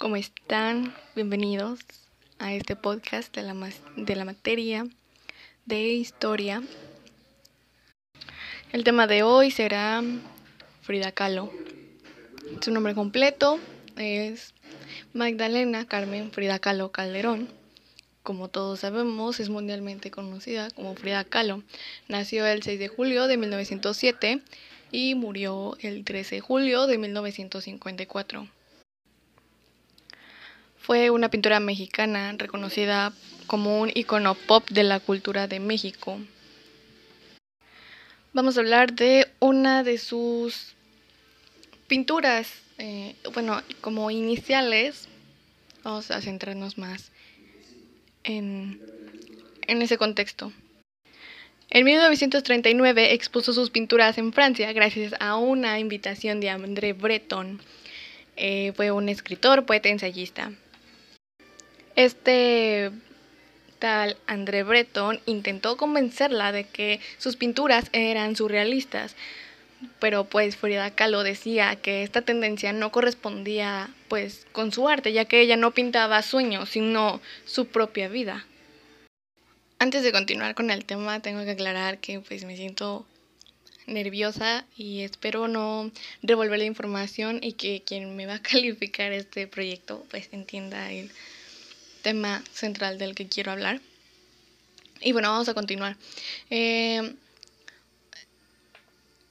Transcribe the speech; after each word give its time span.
¿Cómo 0.00 0.16
están? 0.16 0.94
Bienvenidos 1.14 1.80
a 2.38 2.54
este 2.54 2.74
podcast 2.74 3.36
de 3.36 3.42
la, 3.42 3.54
de 3.96 4.16
la 4.16 4.24
materia 4.24 4.86
de 5.66 5.88
historia. 5.88 6.62
El 8.72 8.82
tema 8.82 9.06
de 9.06 9.22
hoy 9.22 9.50
será 9.50 10.02
Frida 10.80 11.12
Kahlo. 11.12 11.52
Su 12.62 12.70
nombre 12.70 12.94
completo 12.94 13.60
es 13.98 14.54
Magdalena 15.12 15.86
Carmen 15.86 16.32
Frida 16.32 16.58
Kahlo 16.58 16.92
Calderón. 16.92 17.50
Como 18.22 18.48
todos 18.48 18.80
sabemos, 18.80 19.38
es 19.38 19.50
mundialmente 19.50 20.10
conocida 20.10 20.70
como 20.70 20.94
Frida 20.94 21.24
Kahlo. 21.24 21.62
Nació 22.08 22.46
el 22.46 22.62
6 22.62 22.78
de 22.78 22.88
julio 22.88 23.26
de 23.26 23.36
1907 23.36 24.40
y 24.92 25.14
murió 25.14 25.76
el 25.82 26.04
13 26.04 26.36
de 26.36 26.40
julio 26.40 26.86
de 26.86 26.96
1954. 26.96 28.48
Fue 30.90 31.10
una 31.10 31.30
pintura 31.30 31.60
mexicana 31.60 32.34
reconocida 32.36 33.12
como 33.46 33.80
un 33.80 33.92
icono 33.94 34.34
pop 34.34 34.68
de 34.70 34.82
la 34.82 34.98
cultura 34.98 35.46
de 35.46 35.60
México. 35.60 36.18
Vamos 38.32 38.56
a 38.56 38.60
hablar 38.60 38.94
de 38.94 39.28
una 39.38 39.84
de 39.84 39.98
sus 39.98 40.74
pinturas, 41.86 42.52
eh, 42.78 43.14
bueno, 43.32 43.62
como 43.80 44.10
iniciales. 44.10 45.06
Vamos 45.84 46.10
a 46.10 46.20
centrarnos 46.20 46.76
más 46.76 47.12
en, 48.24 48.80
en 49.68 49.82
ese 49.82 49.96
contexto. 49.96 50.52
En 51.70 51.84
1939 51.84 53.12
expuso 53.12 53.52
sus 53.52 53.70
pinturas 53.70 54.18
en 54.18 54.32
Francia 54.32 54.72
gracias 54.72 55.14
a 55.20 55.36
una 55.36 55.78
invitación 55.78 56.40
de 56.40 56.50
André 56.50 56.94
Breton. 56.94 57.60
Eh, 58.36 58.72
fue 58.74 58.90
un 58.90 59.08
escritor, 59.08 59.66
poeta, 59.66 59.88
ensayista. 59.88 60.50
Este 62.00 62.92
tal 63.78 64.16
André 64.26 64.62
Breton 64.62 65.20
intentó 65.26 65.76
convencerla 65.76 66.50
de 66.50 66.64
que 66.64 66.98
sus 67.18 67.36
pinturas 67.36 67.90
eran 67.92 68.36
surrealistas, 68.36 69.16
pero 69.98 70.24
pues 70.24 70.56
Frida 70.56 70.94
Kahlo 70.94 71.22
decía 71.22 71.76
que 71.76 72.02
esta 72.02 72.22
tendencia 72.22 72.72
no 72.72 72.90
correspondía 72.90 73.90
pues 74.08 74.46
con 74.52 74.72
su 74.72 74.88
arte, 74.88 75.12
ya 75.12 75.26
que 75.26 75.42
ella 75.42 75.58
no 75.58 75.72
pintaba 75.72 76.22
sueños, 76.22 76.70
sino 76.70 77.20
su 77.44 77.66
propia 77.66 78.08
vida. 78.08 78.46
Antes 79.78 80.02
de 80.02 80.10
continuar 80.10 80.54
con 80.54 80.70
el 80.70 80.86
tema, 80.86 81.20
tengo 81.20 81.44
que 81.44 81.50
aclarar 81.50 81.98
que 81.98 82.20
pues 82.20 82.46
me 82.46 82.56
siento 82.56 83.04
nerviosa 83.86 84.64
y 84.74 85.02
espero 85.02 85.48
no 85.48 85.90
revolver 86.22 86.60
la 86.60 86.64
información 86.64 87.40
y 87.42 87.52
que 87.52 87.82
quien 87.84 88.16
me 88.16 88.24
va 88.24 88.36
a 88.36 88.42
calificar 88.50 89.12
este 89.12 89.46
proyecto 89.46 90.06
pues 90.10 90.30
entienda 90.32 90.90
el 90.90 91.10
tema 92.00 92.42
central 92.52 92.98
del 92.98 93.14
que 93.14 93.28
quiero 93.28 93.52
hablar. 93.52 93.80
Y 95.00 95.12
bueno, 95.12 95.30
vamos 95.30 95.48
a 95.48 95.54
continuar. 95.54 95.96
Eh, 96.50 97.14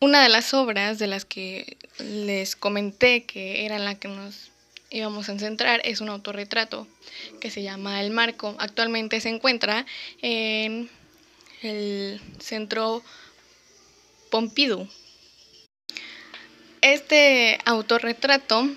una 0.00 0.22
de 0.22 0.28
las 0.28 0.54
obras 0.54 0.98
de 0.98 1.08
las 1.08 1.24
que 1.24 1.76
les 1.98 2.54
comenté 2.56 3.24
que 3.24 3.66
era 3.66 3.78
la 3.78 3.96
que 3.96 4.08
nos 4.08 4.50
íbamos 4.90 5.28
a 5.28 5.38
centrar 5.38 5.80
es 5.84 6.00
un 6.00 6.08
autorretrato 6.08 6.86
que 7.40 7.50
se 7.50 7.62
llama 7.62 8.00
El 8.00 8.10
Marco. 8.10 8.54
Actualmente 8.58 9.20
se 9.20 9.28
encuentra 9.28 9.86
en 10.22 10.88
el 11.62 12.20
centro 12.38 13.02
Pompidou. 14.30 14.88
Este 16.80 17.58
autorretrato 17.64 18.68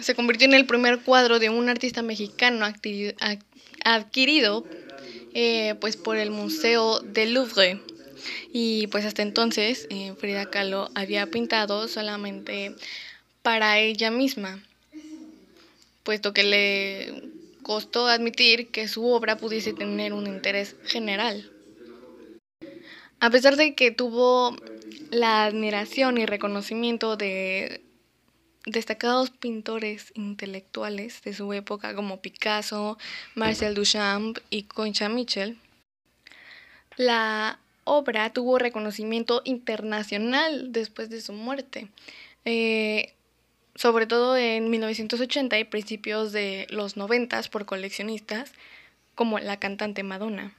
se 0.00 0.14
convirtió 0.14 0.46
en 0.46 0.54
el 0.54 0.66
primer 0.66 1.00
cuadro 1.00 1.38
de 1.38 1.50
un 1.50 1.68
artista 1.68 2.02
mexicano 2.02 2.66
adquirido 3.84 4.66
eh, 5.34 5.74
pues 5.80 5.96
por 5.96 6.16
el 6.16 6.30
Museo 6.30 7.00
del 7.00 7.34
Louvre. 7.34 7.80
Y 8.52 8.86
pues 8.88 9.04
hasta 9.04 9.22
entonces 9.22 9.86
eh, 9.90 10.14
Frida 10.18 10.46
Kahlo 10.46 10.90
había 10.94 11.26
pintado 11.26 11.88
solamente 11.88 12.74
para 13.42 13.80
ella 13.80 14.10
misma, 14.10 14.62
puesto 16.04 16.32
que 16.32 16.44
le 16.44 17.22
costó 17.62 18.06
admitir 18.06 18.68
que 18.68 18.88
su 18.88 19.06
obra 19.06 19.36
pudiese 19.36 19.72
tener 19.72 20.12
un 20.12 20.26
interés 20.26 20.76
general. 20.84 21.50
A 23.18 23.30
pesar 23.30 23.56
de 23.56 23.74
que 23.74 23.90
tuvo 23.90 24.56
la 25.10 25.44
admiración 25.44 26.18
y 26.18 26.26
reconocimiento 26.26 27.16
de 27.16 27.82
destacados 28.66 29.30
pintores 29.30 30.12
intelectuales 30.14 31.22
de 31.22 31.34
su 31.34 31.52
época 31.52 31.94
como 31.94 32.20
Picasso, 32.20 32.98
Marcel 33.34 33.74
Duchamp 33.74 34.38
y 34.50 34.64
Concha 34.64 35.08
Mitchell, 35.08 35.58
la 36.96 37.58
obra 37.84 38.32
tuvo 38.32 38.58
reconocimiento 38.58 39.42
internacional 39.44 40.72
después 40.72 41.10
de 41.10 41.20
su 41.20 41.32
muerte. 41.32 41.88
Eh, 42.44 43.14
sobre 43.74 44.06
todo 44.06 44.36
en 44.36 44.70
1980 44.70 45.58
y 45.58 45.64
principios 45.64 46.32
de 46.32 46.66
los 46.70 46.96
90 46.96 47.40
por 47.50 47.64
coleccionistas, 47.64 48.52
como 49.14 49.38
la 49.38 49.58
cantante 49.58 50.02
Madonna. 50.02 50.54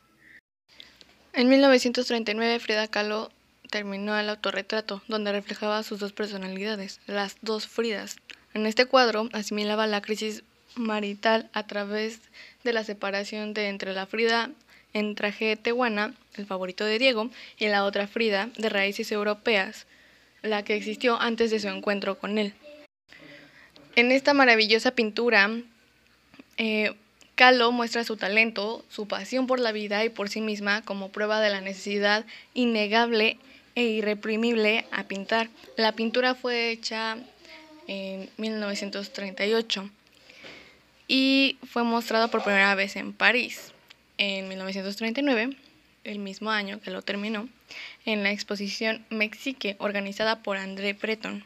En 1.34 1.50
1939 1.50 2.59
Frida 2.59 2.88
Kahlo 2.88 3.31
terminó 3.73 4.16
el 4.19 4.29
autorretrato, 4.29 5.01
donde 5.07 5.31
reflejaba 5.31 5.81
sus 5.81 5.97
dos 5.97 6.13
personalidades, 6.13 7.00
las 7.07 7.38
dos 7.41 7.66
Fridas. 7.66 8.17
En 8.53 8.67
este 8.67 8.85
cuadro 8.85 9.29
asimilaba 9.34 9.88
la 9.88 10.00
crisis 10.03 10.44
marital 10.75 11.50
a 11.53 11.66
través 11.66 12.19
de 12.63 12.72
la 12.72 12.84
separación 12.84 13.56
de 13.56 13.69
entre 13.69 13.95
la 13.95 14.06
Frida 14.06 14.51
en 14.94 15.16
traje 15.16 15.56
tehuana, 15.56 16.13
el 16.35 16.45
favorito 16.45 16.85
de 16.85 17.00
Diego, 17.00 17.31
y 17.57 17.66
la 17.66 17.84
otra 17.84 18.06
Frida 18.06 18.51
de 18.59 18.69
raíces 18.69 19.11
europeas, 19.11 19.88
la 20.44 20.63
que 20.63 20.75
existió 20.75 21.19
antes 21.19 21.50
de 21.50 21.59
su 21.59 21.67
encuentro 21.67 22.19
con 22.19 22.38
él. 22.38 22.53
En 23.95 24.11
esta 24.11 24.35
maravillosa 24.35 24.91
pintura, 24.91 25.50
eh, 26.57 26.94
Kahlo 27.34 27.72
muestra 27.72 28.03
su 28.03 28.17
talento, 28.17 28.85
su 28.90 29.07
pasión 29.07 29.47
por 29.47 29.59
la 29.59 29.72
vida 29.72 30.05
y 30.05 30.09
por 30.09 30.29
sí 30.29 30.41
misma 30.41 30.84
como 30.84 31.09
prueba 31.09 31.41
de 31.41 31.50
la 31.50 31.61
necesidad 31.61 32.23
innegable 32.53 33.40
e 33.75 33.84
irreprimible 33.84 34.85
a 34.91 35.06
pintar. 35.06 35.50
La 35.78 35.94
pintura 35.94 36.35
fue 36.35 36.72
hecha 36.72 37.17
en 37.88 38.29
1938 38.38 39.89
y 41.07 41.57
fue 41.69 41.84
mostrada 41.84 42.29
por 42.29 42.44
primera 42.44 42.75
vez 42.75 42.95
en 42.95 43.13
París 43.13 43.73
en 44.17 44.47
1939, 44.47 45.56
el 46.03 46.19
mismo 46.19 46.51
año 46.51 46.79
que 46.81 46.91
lo 46.91 47.01
terminó, 47.01 47.50
en 48.06 48.23
la 48.23 48.31
exposición 48.31 49.06
Mexique 49.09 49.75
organizada 49.79 50.44
por 50.44 50.57
André 50.57 50.94
Breton, 50.94 51.44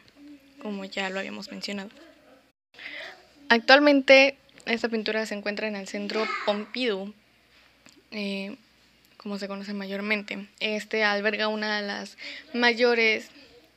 como 0.62 0.84
ya 0.84 1.10
lo 1.10 1.18
habíamos 1.18 1.50
mencionado. 1.50 1.90
Actualmente 3.48 4.36
esta 4.66 4.88
pintura 4.88 5.24
se 5.26 5.34
encuentra 5.34 5.66
en 5.68 5.76
el 5.76 5.88
centro 5.88 6.26
Pompidou, 6.44 7.14
eh, 8.10 8.56
como 9.18 9.38
se 9.38 9.48
conoce 9.48 9.74
mayormente. 9.74 10.46
Este 10.60 11.04
alberga 11.04 11.48
una 11.48 11.80
de 11.80 11.86
las 11.86 12.16
mayores 12.54 13.30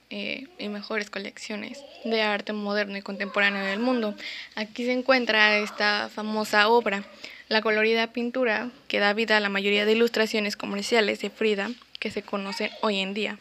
eh, 0.09 0.47
y 0.59 0.69
mejores 0.69 1.09
colecciones 1.09 1.83
de 2.05 2.21
arte 2.21 2.53
moderno 2.53 2.97
y 2.97 3.01
contemporáneo 3.01 3.65
del 3.65 3.79
mundo. 3.79 4.15
Aquí 4.55 4.85
se 4.85 4.93
encuentra 4.93 5.57
esta 5.57 6.09
famosa 6.13 6.69
obra, 6.69 7.03
la 7.49 7.61
colorida 7.61 8.13
pintura 8.13 8.71
que 8.87 8.99
da 8.99 9.13
vida 9.13 9.37
a 9.37 9.39
la 9.41 9.49
mayoría 9.49 9.85
de 9.85 9.93
ilustraciones 9.93 10.55
comerciales 10.55 11.19
de 11.19 11.29
Frida 11.29 11.71
que 11.99 12.11
se 12.11 12.21
conocen 12.21 12.71
hoy 12.81 12.99
en 12.99 13.13
día. 13.13 13.39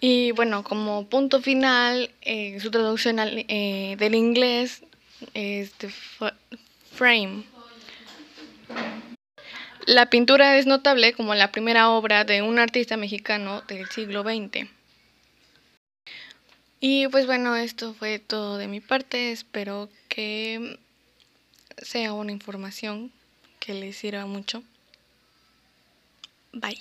Y 0.00 0.32
bueno, 0.32 0.64
como 0.64 1.06
punto 1.06 1.40
final, 1.40 2.10
eh, 2.22 2.58
su 2.60 2.70
traducción 2.70 3.18
eh, 3.20 3.96
del 3.98 4.14
inglés 4.14 4.82
es 5.34 5.72
The 5.74 5.90
Frame. 6.90 7.44
La 9.86 10.06
pintura 10.06 10.58
es 10.58 10.66
notable 10.66 11.12
como 11.12 11.34
la 11.34 11.50
primera 11.50 11.90
obra 11.90 12.24
de 12.24 12.42
un 12.42 12.58
artista 12.58 12.96
mexicano 12.96 13.62
del 13.62 13.88
siglo 13.88 14.22
XX. 14.22 14.68
Y 16.80 17.08
pues 17.08 17.26
bueno, 17.26 17.56
esto 17.56 17.94
fue 17.94 18.18
todo 18.18 18.58
de 18.58 18.68
mi 18.68 18.80
parte. 18.80 19.32
Espero 19.32 19.88
que 20.08 20.78
sea 21.78 22.12
una 22.12 22.32
información 22.32 23.12
que 23.60 23.74
les 23.74 23.96
sirva 23.96 24.26
mucho. 24.26 24.62
Bye. 26.52 26.78